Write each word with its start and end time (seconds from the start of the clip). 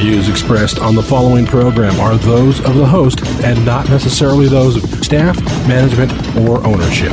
views 0.00 0.30
expressed 0.30 0.78
on 0.78 0.94
the 0.94 1.02
following 1.02 1.44
program 1.44 2.00
are 2.00 2.16
those 2.16 2.58
of 2.60 2.74
the 2.74 2.86
host 2.86 3.20
and 3.44 3.66
not 3.66 3.86
necessarily 3.90 4.48
those 4.48 4.82
of 4.82 5.04
staff, 5.04 5.38
management, 5.68 6.10
or 6.38 6.64
ownership. 6.64 7.12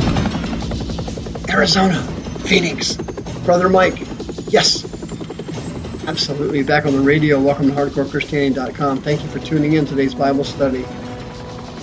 Arizona, 1.50 2.02
Phoenix, 2.46 2.96
Brother 3.44 3.68
Mike. 3.68 3.98
Yes, 4.48 4.84
absolutely. 6.08 6.62
Back 6.62 6.86
on 6.86 6.92
the 6.92 7.00
radio. 7.00 7.38
Welcome 7.38 7.68
to 7.68 7.74
HardcoreChristianity.com. 7.74 9.02
Thank 9.02 9.22
you 9.22 9.28
for 9.28 9.38
tuning 9.40 9.74
in 9.74 9.84
today's 9.84 10.14
Bible 10.14 10.44
study. 10.44 10.86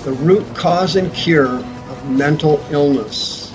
The 0.06 0.18
root 0.22 0.56
cause 0.56 0.96
and 0.96 1.14
cure 1.14 1.58
of 1.58 2.10
mental 2.10 2.66
illness. 2.72 3.54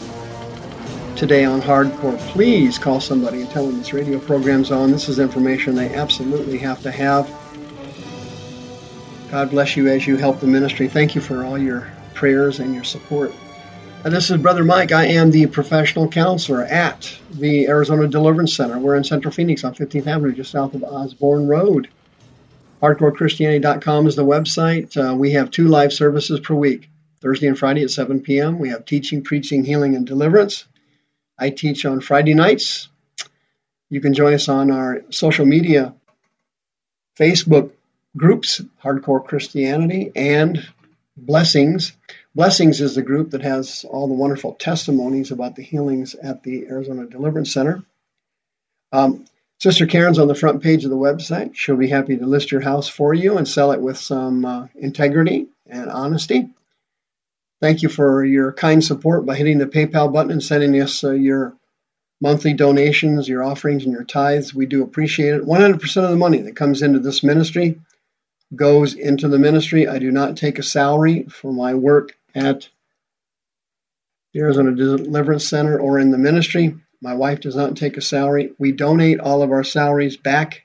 Today 1.16 1.44
on 1.44 1.60
Hardcore, 1.60 2.16
please 2.28 2.78
call 2.78 3.00
somebody 3.00 3.40
and 3.40 3.50
tell 3.50 3.66
them 3.66 3.78
this 3.78 3.92
radio 3.92 4.20
program's 4.20 4.70
on. 4.70 4.92
This 4.92 5.08
is 5.08 5.18
information 5.18 5.74
they 5.74 5.92
absolutely 5.96 6.58
have 6.58 6.80
to 6.82 6.92
have. 6.92 7.39
God 9.30 9.50
bless 9.50 9.76
you 9.76 9.86
as 9.86 10.08
you 10.08 10.16
help 10.16 10.40
the 10.40 10.48
ministry. 10.48 10.88
Thank 10.88 11.14
you 11.14 11.20
for 11.20 11.44
all 11.44 11.56
your 11.56 11.88
prayers 12.14 12.58
and 12.58 12.74
your 12.74 12.82
support. 12.82 13.32
And 14.02 14.12
this 14.12 14.28
is 14.28 14.38
Brother 14.38 14.64
Mike. 14.64 14.90
I 14.90 15.04
am 15.04 15.30
the 15.30 15.46
professional 15.46 16.08
counselor 16.08 16.64
at 16.64 17.16
the 17.30 17.68
Arizona 17.68 18.08
Deliverance 18.08 18.56
Center. 18.56 18.80
We're 18.80 18.96
in 18.96 19.04
Central 19.04 19.32
Phoenix 19.32 19.62
on 19.62 19.76
15th 19.76 20.08
Avenue, 20.08 20.32
just 20.32 20.50
south 20.50 20.74
of 20.74 20.82
Osborn 20.82 21.46
Road. 21.46 21.88
HardcoreChristianity.com 22.82 24.08
is 24.08 24.16
the 24.16 24.24
website. 24.24 24.96
Uh, 24.96 25.14
we 25.14 25.30
have 25.32 25.52
two 25.52 25.68
live 25.68 25.92
services 25.92 26.40
per 26.40 26.54
week 26.54 26.90
Thursday 27.20 27.46
and 27.46 27.58
Friday 27.58 27.84
at 27.84 27.90
7 27.90 28.20
p.m. 28.22 28.58
We 28.58 28.70
have 28.70 28.84
teaching, 28.84 29.22
preaching, 29.22 29.64
healing, 29.64 29.94
and 29.94 30.04
deliverance. 30.04 30.64
I 31.38 31.50
teach 31.50 31.84
on 31.84 32.00
Friday 32.00 32.34
nights. 32.34 32.88
You 33.90 34.00
can 34.00 34.12
join 34.12 34.34
us 34.34 34.48
on 34.48 34.72
our 34.72 35.02
social 35.10 35.46
media 35.46 35.94
Facebook 37.16 37.70
groups, 38.16 38.60
Hardcore 38.82 39.24
Christianity 39.24 40.12
and 40.14 40.66
Blessings. 41.16 41.92
Blessings 42.34 42.80
is 42.80 42.94
the 42.94 43.02
group 43.02 43.30
that 43.30 43.42
has 43.42 43.84
all 43.88 44.08
the 44.08 44.14
wonderful 44.14 44.54
testimonies 44.54 45.30
about 45.30 45.56
the 45.56 45.62
healings 45.62 46.14
at 46.14 46.42
the 46.42 46.66
Arizona 46.66 47.06
Deliverance 47.06 47.52
Center. 47.52 47.82
Um, 48.92 49.26
Sister 49.60 49.86
Karen's 49.86 50.18
on 50.18 50.28
the 50.28 50.34
front 50.34 50.62
page 50.62 50.84
of 50.84 50.90
the 50.90 50.96
website. 50.96 51.54
She'll 51.54 51.76
be 51.76 51.88
happy 51.88 52.16
to 52.16 52.26
list 52.26 52.50
your 52.50 52.62
house 52.62 52.88
for 52.88 53.12
you 53.12 53.36
and 53.36 53.46
sell 53.46 53.72
it 53.72 53.80
with 53.80 53.98
some 53.98 54.44
uh, 54.44 54.66
integrity 54.74 55.48
and 55.66 55.90
honesty. 55.90 56.48
Thank 57.60 57.82
you 57.82 57.90
for 57.90 58.24
your 58.24 58.52
kind 58.52 58.82
support 58.82 59.26
by 59.26 59.36
hitting 59.36 59.58
the 59.58 59.66
PayPal 59.66 60.10
button 60.12 60.32
and 60.32 60.42
sending 60.42 60.80
us 60.80 61.04
uh, 61.04 61.10
your 61.10 61.54
monthly 62.22 62.54
donations, 62.54 63.28
your 63.28 63.44
offerings, 63.44 63.84
and 63.84 63.92
your 63.92 64.04
tithes. 64.04 64.54
We 64.54 64.64
do 64.64 64.82
appreciate 64.82 65.34
it. 65.34 65.44
100% 65.44 66.04
of 66.04 66.10
the 66.10 66.16
money 66.16 66.38
that 66.38 66.56
comes 66.56 66.80
into 66.80 66.98
this 66.98 67.22
ministry 67.22 67.78
goes 68.54 68.94
into 68.94 69.28
the 69.28 69.38
ministry. 69.38 69.86
I 69.86 69.98
do 69.98 70.10
not 70.10 70.36
take 70.36 70.58
a 70.58 70.62
salary 70.62 71.24
for 71.24 71.52
my 71.52 71.74
work 71.74 72.16
at 72.34 72.68
the 74.32 74.40
Arizona 74.40 74.74
Deliverance 74.74 75.48
Center 75.48 75.78
or 75.78 75.98
in 75.98 76.10
the 76.10 76.18
ministry. 76.18 76.76
My 77.02 77.14
wife 77.14 77.40
does 77.40 77.56
not 77.56 77.76
take 77.76 77.96
a 77.96 78.02
salary. 78.02 78.52
We 78.58 78.72
donate 78.72 79.20
all 79.20 79.42
of 79.42 79.50
our 79.50 79.64
salaries 79.64 80.16
back 80.16 80.64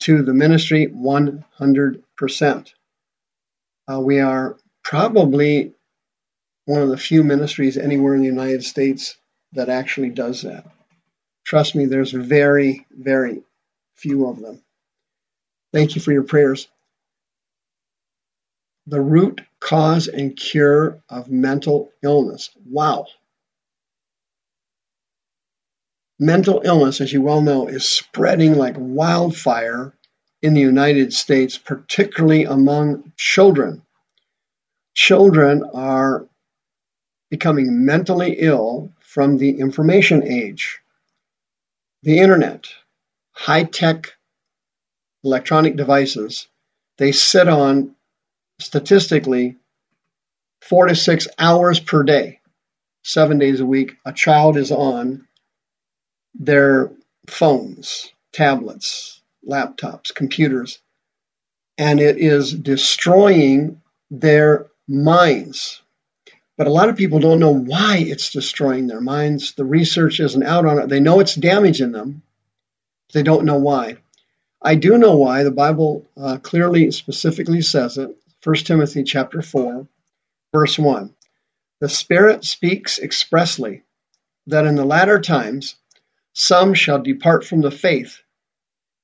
to 0.00 0.22
the 0.22 0.34
ministry 0.34 0.86
100%. 0.86 2.72
Uh, 3.86 4.00
we 4.00 4.20
are 4.20 4.56
probably 4.82 5.72
one 6.66 6.82
of 6.82 6.88
the 6.88 6.96
few 6.96 7.22
ministries 7.24 7.76
anywhere 7.76 8.14
in 8.14 8.20
the 8.20 8.26
United 8.26 8.64
States 8.64 9.16
that 9.52 9.68
actually 9.68 10.10
does 10.10 10.42
that. 10.42 10.66
Trust 11.44 11.74
me, 11.74 11.84
there's 11.84 12.12
very, 12.12 12.86
very 12.90 13.42
few 13.94 14.26
of 14.26 14.40
them. 14.40 14.62
Thank 15.72 15.94
you 15.94 16.00
for 16.00 16.12
your 16.12 16.22
prayers. 16.22 16.68
The 18.86 19.00
root 19.00 19.40
cause 19.60 20.08
and 20.08 20.36
cure 20.36 21.02
of 21.08 21.30
mental 21.30 21.90
illness. 22.02 22.50
Wow. 22.66 23.06
Mental 26.20 26.62
illness, 26.64 27.00
as 27.00 27.12
you 27.12 27.22
well 27.22 27.40
know, 27.40 27.66
is 27.66 27.88
spreading 27.88 28.56
like 28.56 28.76
wildfire 28.78 29.94
in 30.42 30.54
the 30.54 30.60
United 30.60 31.12
States, 31.12 31.56
particularly 31.56 32.44
among 32.44 33.12
children. 33.16 33.82
Children 34.94 35.64
are 35.72 36.28
becoming 37.30 37.84
mentally 37.84 38.36
ill 38.38 38.92
from 39.00 39.38
the 39.38 39.58
information 39.58 40.22
age, 40.22 40.80
the 42.02 42.18
internet, 42.18 42.68
high 43.32 43.64
tech 43.64 44.12
electronic 45.24 45.76
devices. 45.76 46.46
They 46.98 47.12
sit 47.12 47.48
on 47.48 47.93
statistically 48.64 49.56
four 50.62 50.86
to 50.86 50.96
six 50.96 51.28
hours 51.38 51.78
per 51.78 52.02
day, 52.02 52.40
seven 53.02 53.38
days 53.38 53.60
a 53.60 53.66
week. 53.66 53.96
A 54.04 54.12
child 54.12 54.56
is 54.56 54.72
on 54.72 55.26
their 56.34 56.90
phones, 57.28 58.10
tablets, 58.32 59.20
laptops, 59.46 60.14
computers, 60.14 60.78
and 61.76 62.00
it 62.00 62.18
is 62.18 62.52
destroying 62.52 63.80
their 64.10 64.66
minds. 64.88 65.82
But 66.56 66.66
a 66.66 66.72
lot 66.72 66.88
of 66.88 66.96
people 66.96 67.18
don't 67.18 67.40
know 67.40 67.54
why 67.54 67.98
it's 67.98 68.30
destroying 68.30 68.86
their 68.86 69.00
minds. 69.00 69.54
The 69.54 69.64
research 69.64 70.20
isn't 70.20 70.42
out 70.42 70.66
on 70.66 70.78
it. 70.78 70.88
They 70.88 71.00
know 71.00 71.20
it's 71.20 71.34
damaging 71.34 71.92
them. 71.92 72.22
They 73.12 73.22
don't 73.22 73.44
know 73.44 73.58
why. 73.58 73.96
I 74.62 74.76
do 74.76 74.96
know 74.96 75.16
why. 75.16 75.42
The 75.42 75.50
Bible 75.50 76.06
uh, 76.16 76.38
clearly, 76.38 76.90
specifically 76.92 77.60
says 77.60 77.98
it. 77.98 78.16
1 78.44 78.56
Timothy 78.56 79.02
chapter 79.04 79.40
4, 79.40 79.88
verse 80.52 80.78
1. 80.78 81.14
The 81.80 81.88
Spirit 81.88 82.44
speaks 82.44 82.98
expressly 82.98 83.84
that 84.46 84.66
in 84.66 84.74
the 84.74 84.84
latter 84.84 85.18
times 85.18 85.76
some 86.34 86.74
shall 86.74 87.00
depart 87.00 87.46
from 87.46 87.62
the 87.62 87.70
faith, 87.70 88.18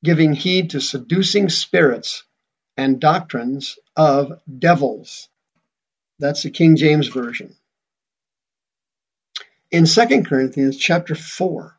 giving 0.05 0.35
heed 0.35 0.71
to 0.71 0.81
seducing 0.81 1.49
spirits 1.49 2.25
and 2.77 3.01
doctrines 3.01 3.79
of 3.97 4.41
devils. 4.59 5.31
That's 6.19 6.43
the 6.43 6.51
King 6.51 6.77
James 6.77 7.09
Version. 7.09 7.57
In 9.71 9.87
2 9.87 10.23
Corinthians 10.25 10.77
chapter 10.77 11.15
4, 11.15 11.79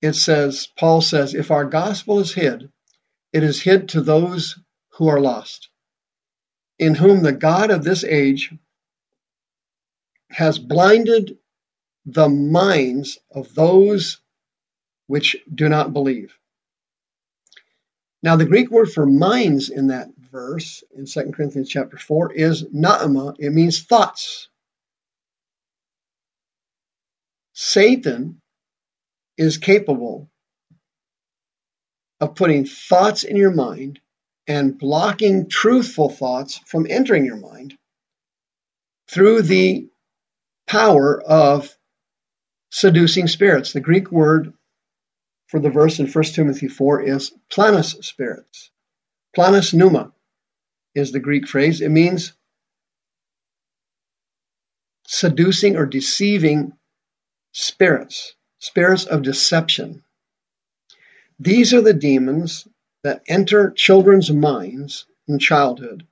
it 0.00 0.12
says, 0.12 0.68
Paul 0.78 1.00
says, 1.00 1.34
if 1.34 1.50
our 1.50 1.64
gospel 1.64 2.20
is 2.20 2.32
hid, 2.32 2.70
it 3.32 3.42
is 3.42 3.60
hid 3.60 3.88
to 3.90 4.00
those 4.00 4.60
who 4.90 5.08
are 5.08 5.20
lost, 5.20 5.70
in 6.78 6.94
whom 6.94 7.22
the 7.22 7.32
God 7.32 7.70
of 7.70 7.84
this 7.84 8.04
age 8.04 8.52
has 10.30 10.58
blinded 10.58 11.38
the 12.06 12.28
minds 12.28 13.18
of 13.30 13.54
those 13.54 14.20
which 15.06 15.36
do 15.52 15.68
not 15.68 15.92
believe. 15.92 16.36
Now, 18.22 18.36
the 18.36 18.44
Greek 18.44 18.70
word 18.70 18.90
for 18.90 19.06
minds 19.06 19.68
in 19.68 19.88
that 19.88 20.08
verse 20.30 20.82
in 20.94 21.06
2 21.06 21.32
Corinthians 21.32 21.68
chapter 21.68 21.96
4 21.96 22.32
is 22.32 22.64
noema. 22.64 23.36
It 23.38 23.50
means 23.50 23.82
thoughts. 23.82 24.48
Satan 27.52 28.40
is 29.36 29.58
capable 29.58 30.28
of 32.20 32.34
putting 32.34 32.64
thoughts 32.66 33.22
in 33.22 33.36
your 33.36 33.52
mind 33.52 34.00
and 34.48 34.78
blocking 34.78 35.48
truthful 35.48 36.08
thoughts 36.08 36.58
from 36.66 36.86
entering 36.88 37.26
your 37.26 37.36
mind 37.36 37.76
through 39.08 39.42
the 39.42 39.86
power 40.66 41.22
of 41.22 41.76
seducing 42.70 43.28
spirits. 43.28 43.72
The 43.72 43.80
Greek 43.80 44.10
word 44.10 44.54
for 45.48 45.60
the 45.60 45.70
verse 45.70 45.98
in 45.98 46.08
1 46.08 46.24
Timothy 46.24 46.68
4 46.68 47.02
is 47.02 47.32
planis 47.50 48.02
spirits. 48.04 48.70
Planis 49.36 49.74
pneuma 49.74 50.12
is 50.94 51.12
the 51.12 51.20
Greek 51.20 51.46
phrase. 51.46 51.80
It 51.82 51.90
means 51.90 52.32
seducing 55.06 55.76
or 55.76 55.86
deceiving 55.86 56.72
spirits. 57.52 58.34
spirits 58.58 59.04
of 59.04 59.22
deception. 59.22 60.02
These 61.38 61.72
are 61.72 61.82
the 61.82 61.94
demons 61.94 62.66
that 63.04 63.22
enter 63.28 63.70
children's 63.70 64.30
minds 64.30 65.06
in 65.26 65.38
childhood 65.38 66.06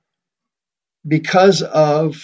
because 1.05 1.61
of 1.61 2.21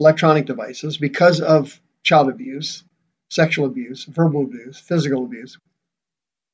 electronic 0.00 0.46
devices, 0.46 0.96
because 0.96 1.40
of 1.40 1.80
child 2.02 2.28
abuse, 2.28 2.84
sexual 3.28 3.66
abuse, 3.66 4.04
verbal 4.04 4.42
abuse, 4.44 4.78
physical 4.78 5.24
abuse. 5.24 5.58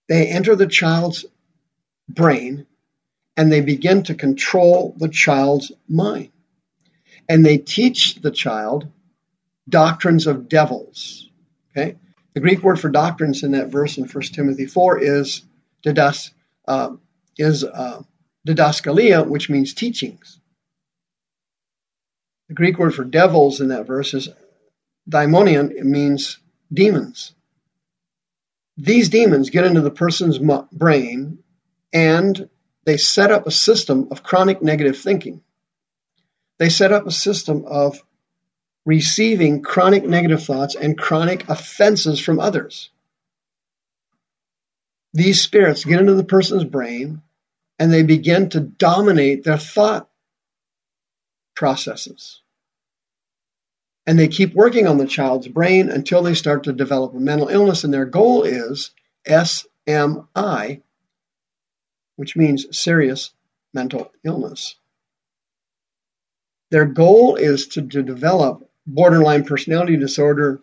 They 0.09 0.29
enter 0.29 0.55
the 0.55 0.67
child's 0.67 1.25
brain 2.09 2.67
and 3.37 3.53
they 3.53 3.61
begin 3.61 4.03
to 4.05 4.15
control 4.15 4.95
the 4.99 5.09
child's 5.09 5.73
mind. 5.89 6.31
And 7.29 7.45
they 7.45 7.59
teach 7.59 8.17
the 8.17 8.31
child 8.31 8.89
doctrines 9.69 10.27
of 10.27 10.49
devils. 10.49 11.29
Okay? 11.71 11.97
The 12.35 12.41
Greek 12.41 12.63
word 12.63 12.81
for 12.81 12.89
doctrines 12.89 13.43
in 13.43 13.53
that 13.53 13.69
verse 13.69 13.99
in 13.99 14.07
1 14.07 14.23
Timothy 14.25 14.67
4 14.67 15.03
is 15.03 15.43
didas, 15.85 16.31
uh, 16.69 16.91
is 17.39 17.65
uh, 17.65 18.03
didaskalia, 18.47 19.27
which 19.27 19.51
means 19.51 19.75
teachings. 19.75 20.39
The 22.49 22.55
Greek 22.55 22.79
word 22.79 22.95
for 22.95 23.05
devils 23.05 23.61
in 23.61 23.69
that 23.69 23.87
verse 23.87 24.15
is 24.15 24.29
daimonion. 25.09 25.73
It 25.73 25.85
means 25.85 26.39
demons. 26.73 27.33
These 28.77 29.09
demons 29.09 29.51
get 29.51 29.65
into 29.65 29.81
the 29.81 29.91
person's 29.91 30.39
brain 30.73 31.39
and 31.93 32.49
they 32.85 32.97
set 32.97 33.33
up 33.33 33.47
a 33.47 33.51
system 33.51 34.09
of 34.11 34.23
chronic 34.23 34.63
negative 34.63 34.99
thinking. 34.99 35.43
They 36.59 36.69
set 36.69 36.93
up 36.93 37.07
a 37.07 37.11
system 37.13 37.65
of 37.67 38.03
receiving 38.85 39.63
chronic 39.63 40.05
negative 40.05 40.43
thoughts 40.43 40.75
and 40.75 40.97
chronic 40.97 41.49
offenses 41.49 42.21
from 42.21 42.41
others. 42.41 42.91
These 45.13 45.43
spirits 45.43 45.85
get 45.85 46.01
into 46.01 46.15
the 46.15 46.25
person's 46.25 46.65
brain 46.65 47.23
and 47.79 47.93
they 47.93 48.03
begin 48.03 48.51
to 48.51 48.61
dominate 48.61 49.45
their 49.45 49.59
thought 49.59 50.09
processes. 51.55 52.41
And 54.07 54.19
they 54.19 54.29
keep 54.29 54.55
working 54.55 54.87
on 54.87 54.99
the 54.99 55.07
child's 55.07 55.49
brain 55.49 55.91
until 55.91 56.23
they 56.23 56.35
start 56.35 56.65
to 56.65 56.73
develop 56.73 57.15
a 57.15 57.21
mental 57.21 57.49
illness, 57.49 57.85
and 57.85 57.93
their 57.93 58.07
goal 58.07 58.43
is 58.45 58.91
SMI, 59.27 60.81
which 62.17 62.37
means 62.37 62.79
serious 62.79 63.31
mental 63.75 64.11
illness. 64.25 64.77
Their 66.71 66.87
goal 66.87 67.37
is 67.37 67.69
to, 67.69 67.83
to 67.83 68.03
develop 68.03 68.69
borderline 68.87 69.45
personality 69.45 69.97
disorder, 69.97 70.61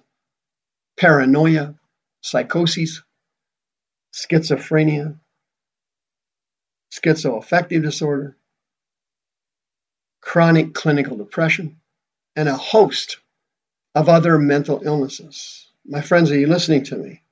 paranoia, 0.98 1.76
psychosis, 2.22 3.02
schizophrenia, 4.16 5.20
schizoaffective 6.92 7.84
disorder, 7.84 8.38
chronic 10.22 10.74
clinical 10.74 11.18
depression, 11.18 11.82
and 12.36 12.48
a 12.48 12.56
host 12.56 13.18
of 13.94 14.08
other 14.08 14.40
mental 14.40 14.82
illnesses. 14.86 15.68
My 15.86 16.02
friends, 16.02 16.32
are 16.32 16.40
you 16.40 16.48
listening 16.48 16.86
to 16.86 16.96
me? 16.96 17.24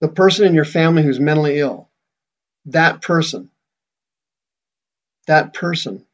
The 0.00 0.08
person 0.08 0.46
in 0.46 0.54
your 0.54 0.66
family 0.66 1.02
who's 1.02 1.18
mentally 1.18 1.58
ill, 1.58 1.88
that 2.66 3.00
person, 3.00 3.50
that 5.26 5.54
person 5.54 6.04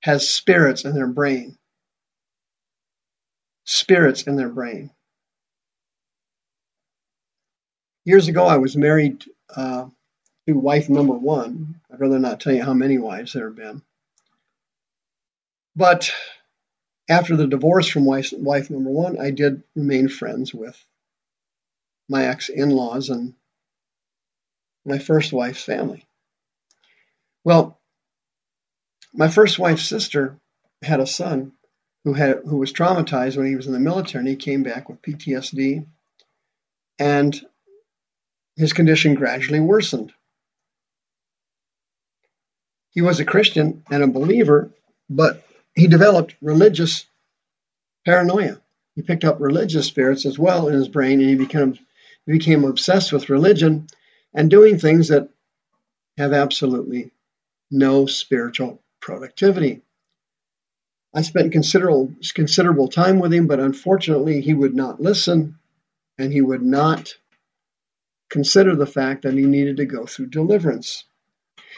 has 0.00 0.28
spirits 0.28 0.84
in 0.84 0.94
their 0.94 1.08
brain. 1.08 1.56
Spirits 3.64 4.22
in 4.22 4.36
their 4.36 4.48
brain. 4.48 4.90
Years 8.04 8.28
ago, 8.28 8.46
I 8.46 8.56
was 8.56 8.76
married 8.76 9.24
uh, 9.54 9.86
to 10.46 10.52
wife 10.52 10.88
number 10.88 11.14
one. 11.14 11.80
I'd 11.92 12.00
rather 12.00 12.18
not 12.18 12.40
tell 12.40 12.54
you 12.54 12.62
how 12.62 12.72
many 12.72 12.98
wives 12.98 13.32
there 13.32 13.48
have 13.48 13.56
been. 13.56 13.82
But 15.76 16.12
after 17.08 17.36
the 17.36 17.46
divorce 17.46 17.88
from 17.88 18.04
wife, 18.04 18.32
wife 18.32 18.70
number 18.70 18.90
one, 18.90 19.18
I 19.18 19.30
did 19.30 19.62
remain 19.74 20.08
friends 20.08 20.54
with 20.54 20.82
my 22.08 22.26
ex 22.26 22.48
in 22.48 22.70
laws 22.70 23.10
and 23.10 23.34
my 24.84 24.98
first 24.98 25.32
wife's 25.32 25.62
family. 25.62 26.06
Well, 27.44 27.78
my 29.12 29.28
first 29.28 29.58
wife's 29.58 29.88
sister 29.88 30.38
had 30.82 31.00
a 31.00 31.06
son 31.06 31.52
who 32.04 32.14
had 32.14 32.40
who 32.46 32.56
was 32.56 32.72
traumatized 32.72 33.36
when 33.36 33.46
he 33.46 33.56
was 33.56 33.66
in 33.66 33.72
the 33.72 33.80
military 33.80 34.20
and 34.20 34.28
he 34.28 34.36
came 34.36 34.62
back 34.62 34.88
with 34.88 35.02
PTSD 35.02 35.86
and 36.98 37.46
his 38.60 38.74
condition 38.74 39.14
gradually 39.14 39.58
worsened. 39.58 40.12
He 42.90 43.00
was 43.00 43.18
a 43.18 43.24
Christian 43.24 43.84
and 43.90 44.02
a 44.02 44.06
believer, 44.06 44.70
but 45.08 45.42
he 45.74 45.86
developed 45.86 46.36
religious 46.42 47.06
paranoia. 48.04 48.60
He 48.94 49.00
picked 49.00 49.24
up 49.24 49.40
religious 49.40 49.86
spirits 49.86 50.26
as 50.26 50.38
well 50.38 50.68
in 50.68 50.74
his 50.74 50.88
brain, 50.88 51.20
and 51.20 51.30
he 51.30 51.36
became 51.36 51.78
he 52.26 52.32
became 52.32 52.64
obsessed 52.64 53.12
with 53.14 53.30
religion 53.30 53.86
and 54.34 54.50
doing 54.50 54.78
things 54.78 55.08
that 55.08 55.30
have 56.18 56.34
absolutely 56.34 57.12
no 57.70 58.04
spiritual 58.04 58.78
productivity. 59.00 59.80
I 61.14 61.22
spent 61.22 61.52
considerable 61.52 62.12
considerable 62.34 62.88
time 62.88 63.20
with 63.20 63.32
him, 63.32 63.46
but 63.46 63.58
unfortunately, 63.58 64.42
he 64.42 64.52
would 64.52 64.74
not 64.74 65.00
listen, 65.00 65.58
and 66.18 66.30
he 66.30 66.42
would 66.42 66.62
not 66.62 67.14
consider 68.30 68.76
the 68.76 68.86
fact 68.86 69.22
that 69.22 69.34
he 69.34 69.44
needed 69.46 69.78
to 69.78 69.86
go 69.86 70.06
through 70.06 70.28
deliverance. 70.28 71.04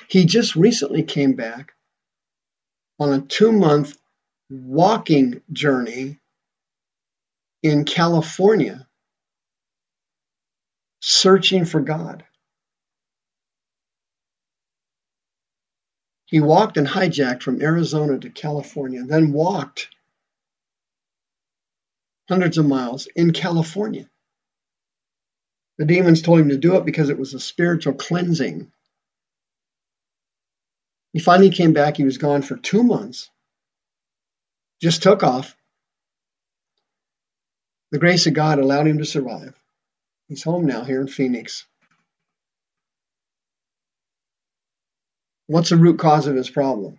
He 0.08 0.26
just 0.26 0.56
recently 0.56 1.02
came 1.04 1.34
back 1.34 1.72
on 3.00 3.12
a 3.12 3.20
two 3.22 3.52
month 3.52 3.96
walking 4.50 5.42
journey 5.52 6.20
in 7.62 7.84
California 7.84 8.86
searching 11.00 11.64
for 11.64 11.80
God. 11.80 12.24
He 16.26 16.40
walked 16.40 16.76
and 16.78 16.86
hijacked 16.88 17.42
from 17.42 17.62
Arizona 17.62 18.18
to 18.18 18.30
California, 18.30 19.02
then 19.04 19.32
walked 19.32 19.88
hundreds 22.28 22.58
of 22.58 22.66
miles 22.66 23.08
in 23.16 23.32
California. 23.32 24.08
The 25.78 25.86
demons 25.86 26.22
told 26.22 26.40
him 26.40 26.50
to 26.50 26.58
do 26.58 26.76
it 26.76 26.84
because 26.84 27.08
it 27.08 27.18
was 27.18 27.34
a 27.34 27.40
spiritual 27.40 27.94
cleansing. 27.94 28.70
He 31.12 31.18
finally 31.18 31.50
came 31.50 31.72
back. 31.72 31.96
He 31.96 32.04
was 32.04 32.18
gone 32.18 32.42
for 32.42 32.56
two 32.56 32.82
months. 32.82 33.30
Just 34.80 35.02
took 35.02 35.22
off. 35.22 35.56
The 37.90 37.98
grace 37.98 38.26
of 38.26 38.34
God 38.34 38.58
allowed 38.58 38.86
him 38.86 38.98
to 38.98 39.04
survive. 39.04 39.54
He's 40.28 40.42
home 40.42 40.66
now 40.66 40.84
here 40.84 41.00
in 41.00 41.08
Phoenix. 41.08 41.66
What's 45.46 45.70
the 45.70 45.76
root 45.76 45.98
cause 45.98 46.26
of 46.26 46.36
his 46.36 46.48
problem? 46.48 46.98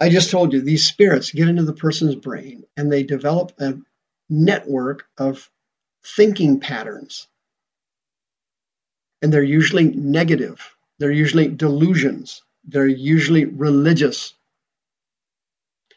I 0.00 0.08
just 0.08 0.30
told 0.30 0.52
you 0.52 0.60
these 0.60 0.86
spirits 0.86 1.32
get 1.32 1.48
into 1.48 1.64
the 1.64 1.72
person's 1.72 2.14
brain 2.14 2.64
and 2.76 2.90
they 2.90 3.02
develop 3.02 3.52
a 3.58 3.78
network 4.28 5.06
of 5.18 5.50
thinking 6.04 6.60
patterns. 6.60 7.28
And 9.26 9.32
they're 9.32 9.42
usually 9.42 9.86
negative, 9.88 10.76
they're 11.00 11.10
usually 11.10 11.48
delusions. 11.48 12.42
They're 12.64 12.86
usually 12.86 13.44
religious. 13.44 14.34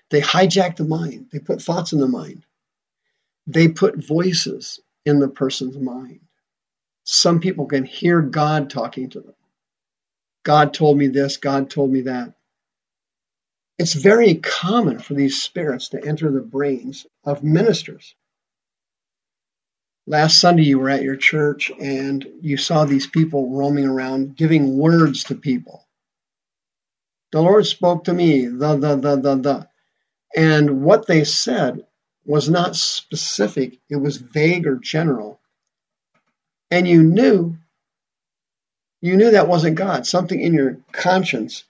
They 0.10 0.20
hijack 0.20 0.78
the 0.78 0.84
mind. 0.84 1.28
They 1.32 1.38
put 1.38 1.62
thoughts 1.62 1.94
in 1.94 2.00
the 2.00 2.08
mind. 2.08 2.42
They 3.46 3.68
put 3.68 4.04
voices 4.04 4.80
in 5.06 5.20
the 5.20 5.28
person's 5.28 5.78
mind. 5.78 6.22
Some 7.04 7.40
people 7.40 7.68
can 7.68 7.86
hear 7.86 8.24
God 8.24 8.72
talking 8.72 9.12
to 9.12 9.20
them. 9.20 9.36
God 10.42 10.74
told 10.74 10.98
me 10.98 11.06
this, 11.06 11.38
God 11.38 11.70
told 11.70 11.92
me 11.92 12.02
that. 12.02 12.34
It's 13.78 13.94
very 13.94 14.38
common 14.38 14.98
for 14.98 15.14
these 15.14 15.40
spirits 15.40 15.90
to 15.90 16.04
enter 16.04 16.32
the 16.32 16.42
brains 16.42 17.06
of 17.24 17.44
ministers. 17.44 18.16
Last 20.10 20.42
Sunday, 20.42 20.64
you 20.64 20.80
were 20.80 20.90
at 20.90 21.04
your 21.04 21.16
church 21.16 21.72
and 21.80 22.28
you 22.42 22.58
saw 22.58 22.84
these 22.84 23.06
people 23.06 23.56
roaming 23.56 23.86
around 23.86 24.36
giving 24.36 24.76
words 24.76 25.24
to 25.26 25.36
people. 25.36 25.88
The 27.32 27.44
Lord 27.44 27.68
spoke 27.68 28.06
to 28.06 28.14
me, 28.14 28.48
the, 28.48 28.76
the, 28.76 28.96
the, 28.96 29.16
the, 29.18 29.36
the. 29.36 29.70
And 30.36 30.82
what 30.82 31.06
they 31.06 31.24
said 31.26 31.86
was 32.26 32.50
not 32.50 32.76
specific, 32.76 33.78
it 33.88 33.98
was 33.98 34.18
vague 34.18 34.66
or 34.66 34.78
general. 34.78 35.40
And 36.72 36.88
you 36.88 37.04
knew, 37.04 37.58
you 39.02 39.16
knew 39.16 39.30
that 39.30 39.48
wasn't 39.48 39.78
God. 39.78 40.08
Something 40.08 40.42
in 40.42 40.56
your 40.56 40.80
conscience, 40.92 41.66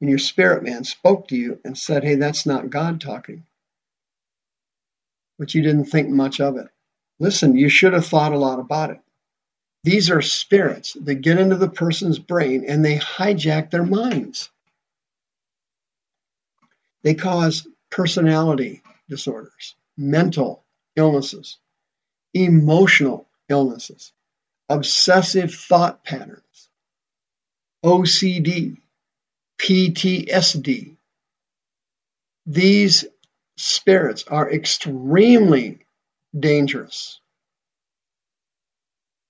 in 0.00 0.08
your 0.08 0.18
spirit 0.18 0.64
man, 0.64 0.82
spoke 0.82 1.28
to 1.28 1.36
you 1.36 1.60
and 1.64 1.78
said, 1.78 2.02
hey, 2.02 2.16
that's 2.16 2.44
not 2.44 2.70
God 2.70 3.00
talking. 3.00 3.44
But 5.38 5.54
you 5.54 5.62
didn't 5.62 5.86
think 5.86 6.08
much 6.08 6.40
of 6.40 6.56
it. 6.56 6.66
Listen, 7.24 7.56
you 7.56 7.68
should 7.68 7.94
have 7.94 8.06
thought 8.06 8.32
a 8.32 8.38
lot 8.38 8.60
about 8.60 8.90
it. 8.90 9.00
These 9.82 10.10
are 10.10 10.22
spirits 10.22 10.92
that 11.02 11.16
get 11.16 11.38
into 11.38 11.56
the 11.56 11.68
person's 11.68 12.18
brain 12.18 12.64
and 12.68 12.84
they 12.84 12.98
hijack 12.98 13.70
their 13.70 13.84
minds. 13.84 14.50
They 17.02 17.14
cause 17.14 17.66
personality 17.90 18.82
disorders, 19.08 19.74
mental 19.96 20.64
illnesses, 20.96 21.58
emotional 22.34 23.26
illnesses, 23.48 24.12
obsessive 24.68 25.54
thought 25.54 26.04
patterns, 26.04 26.68
OCD, 27.84 28.78
PTSD. 29.58 30.96
These 32.46 33.04
spirits 33.56 34.24
are 34.28 34.50
extremely 34.50 35.84
dangerous 36.38 37.20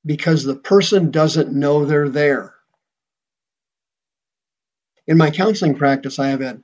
because 0.04 0.44
the 0.44 0.56
person 0.56 1.11
doesn't 1.11 1.52
know 1.52 1.84
they're 1.84 2.08
there. 2.08 2.54
In 5.06 5.18
my 5.18 5.30
counseling 5.30 5.75
practice, 5.75 6.18
I 6.18 6.28
have 6.28 6.40
had 6.40 6.62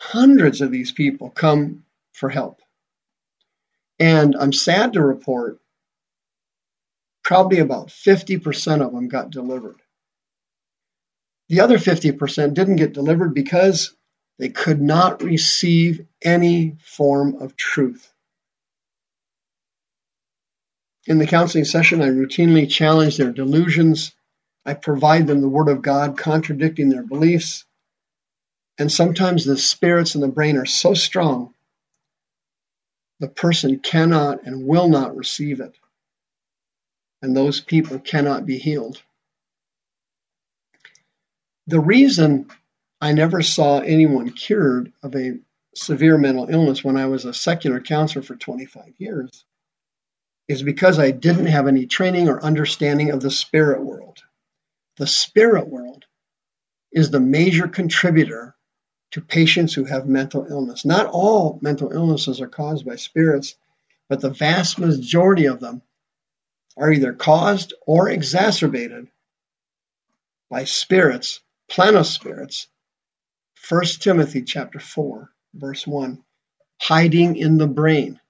hundreds 0.00 0.60
of 0.60 0.70
these 0.70 0.92
people 0.92 1.30
come 1.30 1.84
for 2.12 2.28
help. 2.28 2.60
And 3.98 4.36
I'm 4.38 4.52
sad 4.52 4.94
to 4.94 5.02
report 5.02 5.60
probably 7.24 7.58
about 7.58 7.88
50% 7.88 8.86
of 8.86 8.92
them 8.92 9.08
got 9.08 9.30
delivered. 9.30 9.80
The 11.48 11.60
other 11.60 11.78
50% 11.78 12.54
didn't 12.54 12.76
get 12.76 12.92
delivered 12.92 13.34
because 13.34 13.94
they 14.38 14.48
could 14.48 14.80
not 14.80 15.22
receive 15.22 16.06
any 16.22 16.76
form 16.82 17.40
of 17.40 17.56
truth. 17.56 18.13
In 21.06 21.18
the 21.18 21.26
counseling 21.26 21.64
session, 21.66 22.00
I 22.00 22.08
routinely 22.08 22.68
challenge 22.68 23.16
their 23.16 23.30
delusions. 23.32 24.12
I 24.64 24.74
provide 24.74 25.26
them 25.26 25.42
the 25.42 25.48
Word 25.48 25.68
of 25.68 25.82
God 25.82 26.16
contradicting 26.16 26.88
their 26.88 27.02
beliefs. 27.02 27.66
And 28.78 28.90
sometimes 28.90 29.44
the 29.44 29.58
spirits 29.58 30.14
in 30.14 30.22
the 30.22 30.28
brain 30.28 30.56
are 30.56 30.66
so 30.66 30.94
strong, 30.94 31.54
the 33.20 33.28
person 33.28 33.78
cannot 33.78 34.44
and 34.44 34.66
will 34.66 34.88
not 34.88 35.16
receive 35.16 35.60
it. 35.60 35.74
And 37.22 37.36
those 37.36 37.60
people 37.60 37.98
cannot 37.98 38.46
be 38.46 38.58
healed. 38.58 39.02
The 41.66 41.80
reason 41.80 42.48
I 43.00 43.12
never 43.12 43.42
saw 43.42 43.80
anyone 43.80 44.30
cured 44.30 44.92
of 45.02 45.14
a 45.14 45.38
severe 45.74 46.18
mental 46.18 46.48
illness 46.48 46.82
when 46.82 46.96
I 46.96 47.06
was 47.06 47.24
a 47.24 47.34
secular 47.34 47.80
counselor 47.80 48.22
for 48.22 48.36
25 48.36 48.94
years 48.98 49.44
is 50.48 50.62
because 50.62 50.98
I 50.98 51.10
didn't 51.10 51.46
have 51.46 51.66
any 51.66 51.86
training 51.86 52.28
or 52.28 52.42
understanding 52.42 53.10
of 53.10 53.20
the 53.20 53.30
spirit 53.30 53.82
world. 53.82 54.22
The 54.96 55.06
spirit 55.06 55.68
world 55.68 56.04
is 56.92 57.10
the 57.10 57.20
major 57.20 57.66
contributor 57.66 58.54
to 59.12 59.20
patients 59.20 59.74
who 59.74 59.84
have 59.84 60.06
mental 60.06 60.46
illness. 60.48 60.84
Not 60.84 61.06
all 61.06 61.58
mental 61.62 61.92
illnesses 61.92 62.40
are 62.40 62.48
caused 62.48 62.84
by 62.84 62.96
spirits, 62.96 63.56
but 64.08 64.20
the 64.20 64.30
vast 64.30 64.78
majority 64.78 65.46
of 65.46 65.60
them 65.60 65.82
are 66.76 66.92
either 66.92 67.12
caused 67.12 67.74
or 67.86 68.08
exacerbated 68.08 69.08
by 70.50 70.64
spirits, 70.64 71.40
planospirits. 71.70 72.66
1 73.68 73.84
Timothy 74.00 74.42
chapter 74.42 74.78
4, 74.78 75.30
verse 75.54 75.86
1, 75.86 76.22
hiding 76.80 77.36
in 77.36 77.56
the 77.56 77.66
brain. 77.66 78.20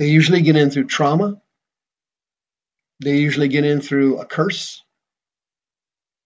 They 0.00 0.08
usually 0.08 0.40
get 0.40 0.56
in 0.56 0.70
through 0.70 0.86
trauma. 0.86 1.42
They 3.04 3.18
usually 3.18 3.48
get 3.48 3.66
in 3.66 3.82
through 3.82 4.18
a 4.18 4.24
curse. 4.24 4.82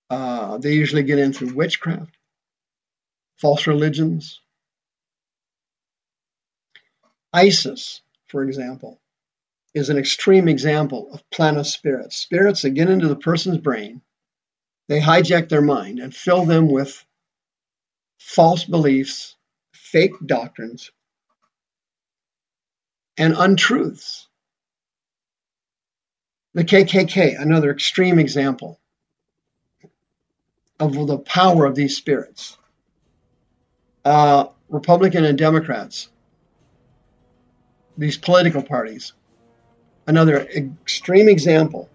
Uh, 0.08 0.58
they 0.58 0.74
usually 0.74 1.02
get 1.02 1.18
in 1.18 1.32
through 1.32 1.54
witchcraft, 1.54 2.16
false 3.36 3.66
religions. 3.66 4.40
ISIS, 7.32 8.00
for 8.28 8.44
example, 8.44 9.00
is 9.74 9.90
an 9.90 9.98
extreme 9.98 10.46
example 10.46 11.08
of 11.12 11.28
planet 11.30 11.66
spirits. 11.66 12.16
Spirits 12.16 12.62
that 12.62 12.70
get 12.70 12.88
into 12.88 13.08
the 13.08 13.16
person's 13.16 13.58
brain, 13.58 14.02
they 14.86 15.00
hijack 15.00 15.48
their 15.48 15.62
mind 15.62 15.98
and 15.98 16.14
fill 16.14 16.44
them 16.44 16.70
with 16.70 17.04
false 18.20 18.62
beliefs, 18.62 19.34
fake 19.72 20.12
doctrines, 20.24 20.92
and 23.16 23.34
untruths. 23.36 24.28
The 26.54 26.64
KKK, 26.64 27.40
another 27.40 27.70
extreme 27.70 28.18
example 28.18 28.78
of 30.78 30.94
the 31.06 31.18
power 31.18 31.64
of 31.66 31.74
these 31.74 31.96
spirits. 31.96 32.56
Uh, 34.04 34.46
Republican 34.68 35.24
and 35.24 35.38
Democrats, 35.38 36.08
these 37.96 38.18
political 38.18 38.62
parties, 38.62 39.12
another 40.06 40.40
extreme 40.40 41.28
example 41.28 41.88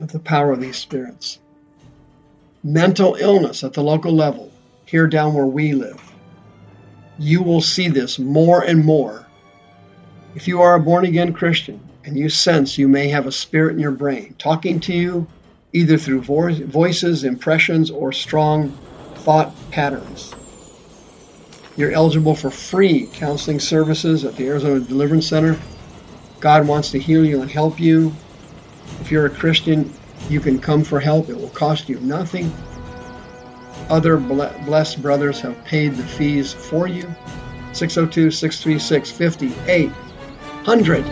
of 0.00 0.12
the 0.12 0.20
power 0.20 0.52
of 0.52 0.60
these 0.60 0.76
spirits. 0.76 1.38
Mental 2.62 3.14
illness 3.14 3.64
at 3.64 3.72
the 3.72 3.82
local 3.82 4.12
level, 4.12 4.52
here 4.84 5.06
down 5.06 5.34
where 5.34 5.46
we 5.46 5.72
live. 5.72 6.00
You 7.18 7.42
will 7.42 7.60
see 7.60 7.88
this 7.88 8.18
more 8.18 8.62
and 8.62 8.84
more 8.84 9.27
if 10.38 10.46
you 10.46 10.62
are 10.62 10.76
a 10.76 10.80
born 10.80 11.04
again 11.04 11.32
Christian 11.32 11.80
and 12.04 12.16
you 12.16 12.28
sense 12.28 12.78
you 12.78 12.86
may 12.86 13.08
have 13.08 13.26
a 13.26 13.32
spirit 13.32 13.72
in 13.72 13.80
your 13.80 13.90
brain 13.90 14.36
talking 14.38 14.78
to 14.78 14.94
you 14.94 15.26
either 15.72 15.98
through 15.98 16.20
vo- 16.20 16.64
voices, 16.64 17.24
impressions, 17.24 17.90
or 17.90 18.12
strong 18.12 18.70
thought 19.16 19.52
patterns, 19.72 20.32
you're 21.76 21.90
eligible 21.90 22.36
for 22.36 22.52
free 22.52 23.08
counseling 23.12 23.58
services 23.58 24.24
at 24.24 24.36
the 24.36 24.46
Arizona 24.46 24.78
Deliverance 24.78 25.26
Center. 25.26 25.58
God 26.38 26.68
wants 26.68 26.92
to 26.92 27.00
heal 27.00 27.24
you 27.24 27.42
and 27.42 27.50
help 27.50 27.80
you. 27.80 28.14
If 29.00 29.10
you're 29.10 29.26
a 29.26 29.30
Christian, 29.30 29.92
you 30.30 30.38
can 30.38 30.60
come 30.60 30.84
for 30.84 31.00
help. 31.00 31.28
It 31.30 31.36
will 31.36 31.48
cost 31.48 31.88
you 31.88 31.98
nothing. 31.98 32.52
Other 33.90 34.16
blessed 34.18 35.02
brothers 35.02 35.40
have 35.40 35.64
paid 35.64 35.96
the 35.96 36.04
fees 36.04 36.52
for 36.52 36.86
you. 36.86 37.12
602 37.72 38.30
636 38.30 39.10
58 39.10 39.90
hundred. 40.68 41.02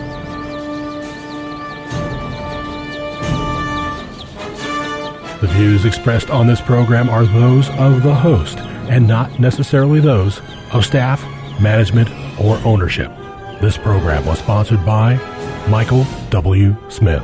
The 5.41 5.47
views 5.47 5.83
expressed 5.83 6.29
on 6.29 6.45
this 6.45 6.61
program 6.61 7.09
are 7.09 7.25
those 7.25 7.67
of 7.71 8.03
the 8.03 8.13
host 8.13 8.59
and 8.87 9.07
not 9.07 9.39
necessarily 9.39 9.99
those 9.99 10.41
of 10.73 10.85
staff, 10.85 11.23
management, 11.59 12.07
or 12.39 12.57
ownership. 12.65 13.11
This 13.59 13.79
program 13.79 14.27
was 14.27 14.37
sponsored 14.37 14.85
by 14.85 15.15
Michael 15.67 16.05
W. 16.29 16.75
Smith. 16.89 17.23